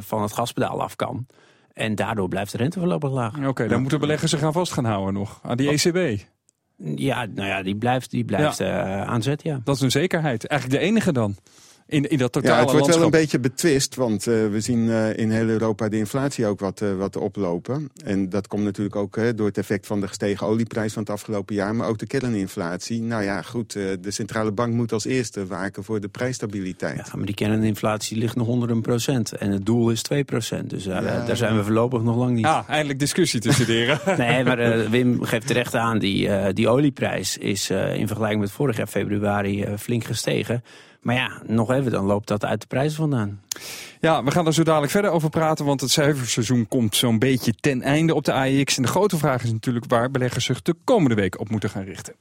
van 0.00 0.22
het 0.22 0.32
gaspedaal 0.32 0.82
af 0.82 0.96
kan. 0.96 1.26
En 1.72 1.94
daardoor 1.94 2.28
blijft 2.28 2.52
de 2.52 2.58
rente 2.58 2.78
voorlopig 2.78 3.10
laag. 3.10 3.36
Oké, 3.36 3.48
okay, 3.48 3.66
dan 3.66 3.74
ja. 3.76 3.80
moeten 3.80 4.00
beleggers 4.00 4.30
zich 4.30 4.42
aan 4.42 4.52
vast 4.52 4.72
gaan 4.72 4.84
houden 4.84 5.14
nog. 5.14 5.40
Aan 5.42 5.56
die 5.56 5.70
ECB. 5.70 6.26
Ja, 6.78 7.26
nou 7.26 7.48
ja, 7.48 7.62
die 7.62 7.76
blijft, 7.76 8.10
die 8.10 8.24
blijft 8.24 8.58
ja. 8.58 9.02
uh, 9.02 9.08
aan 9.08 9.22
zet, 9.22 9.42
ja. 9.42 9.60
Dat 9.64 9.74
is 9.74 9.80
een 9.80 9.90
zekerheid. 9.90 10.46
Eigenlijk 10.46 10.80
de 10.80 10.86
enige 10.86 11.12
dan. 11.12 11.36
In, 11.90 12.08
in 12.08 12.18
dat 12.18 12.32
totale 12.32 12.54
ja, 12.54 12.60
het 12.60 12.70
wordt 12.70 12.86
landschap. 12.86 13.10
wel 13.10 13.20
een 13.20 13.24
beetje 13.24 13.40
betwist, 13.40 13.94
want 13.94 14.26
uh, 14.26 14.48
we 14.48 14.60
zien 14.60 14.78
uh, 14.78 15.16
in 15.16 15.30
heel 15.30 15.48
Europa 15.48 15.88
de 15.88 15.96
inflatie 15.96 16.46
ook 16.46 16.60
wat, 16.60 16.80
uh, 16.80 16.94
wat 16.96 17.16
oplopen. 17.16 17.90
En 18.04 18.28
dat 18.28 18.46
komt 18.46 18.64
natuurlijk 18.64 18.96
ook 18.96 19.36
door 19.36 19.46
het 19.46 19.58
effect 19.58 19.86
van 19.86 20.00
de 20.00 20.08
gestegen 20.08 20.46
olieprijs 20.46 20.92
van 20.92 21.02
het 21.02 21.10
afgelopen 21.10 21.54
jaar, 21.54 21.74
maar 21.74 21.88
ook 21.88 21.98
de 21.98 22.06
kerninflatie. 22.06 23.02
Nou 23.02 23.22
ja, 23.22 23.42
goed, 23.42 23.72
de 23.72 24.10
centrale 24.10 24.52
bank 24.52 24.74
moet 24.74 24.92
als 24.92 25.04
eerste 25.04 25.46
waken 25.46 25.84
voor 25.84 26.00
de 26.00 26.08
prijsstabiliteit. 26.08 26.96
Ja, 26.96 27.16
maar 27.16 27.26
die 27.26 27.34
kerninflatie 27.34 28.16
ligt 28.16 28.36
nog 28.36 28.46
onder 28.46 28.70
een 28.70 28.82
procent 28.82 29.32
en 29.32 29.50
het 29.50 29.66
doel 29.66 29.90
is 29.90 30.02
2 30.02 30.24
procent. 30.24 30.70
Dus 30.70 30.84
ja, 30.84 31.00
daar 31.00 31.36
zijn 31.36 31.56
we 31.56 31.64
voorlopig 31.64 32.02
nog 32.02 32.16
lang 32.16 32.34
niet. 32.34 32.44
Ah, 32.44 32.68
eindelijk 32.68 32.98
discussie 32.98 33.40
te 33.40 33.52
studeren. 33.52 34.00
nee, 34.18 34.44
maar 34.44 34.90
Wim 34.90 35.24
geeft 35.24 35.46
terecht 35.46 35.74
aan, 35.74 35.98
die, 35.98 36.52
die 36.52 36.68
olieprijs 36.68 37.36
is 37.36 37.70
in 37.70 38.06
vergelijking 38.06 38.40
met 38.40 38.50
vorig 38.50 38.76
jaar 38.76 38.86
februari 38.86 39.66
flink 39.78 40.04
gestegen. 40.04 40.62
Maar 41.08 41.16
ja, 41.16 41.42
nog 41.46 41.70
even, 41.70 41.90
dan 41.90 42.04
loopt 42.04 42.28
dat 42.28 42.44
uit 42.44 42.60
de 42.60 42.66
prijzen 42.66 42.96
vandaan. 42.96 43.40
Ja, 44.00 44.24
we 44.24 44.30
gaan 44.30 44.46
er 44.46 44.54
zo 44.54 44.62
dadelijk 44.62 44.92
verder 44.92 45.10
over 45.10 45.30
praten, 45.30 45.64
want 45.64 45.80
het 45.80 45.90
cijferseizoen 45.90 46.68
komt 46.68 46.96
zo'n 46.96 47.18
beetje 47.18 47.54
ten 47.60 47.82
einde 47.82 48.14
op 48.14 48.24
de 48.24 48.32
AEX. 48.32 48.76
En 48.76 48.82
de 48.82 48.88
grote 48.88 49.16
vraag 49.16 49.42
is 49.42 49.52
natuurlijk 49.52 49.84
waar 49.88 50.10
beleggers 50.10 50.44
zich 50.44 50.62
de 50.62 50.74
komende 50.84 51.14
week 51.14 51.40
op 51.40 51.48
moeten 51.48 51.70
gaan 51.70 51.84
richten. 51.84 52.14